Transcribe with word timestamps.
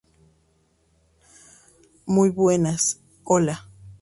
muy 2.07 2.31
buenas. 2.31 3.01
hola. 3.23 3.67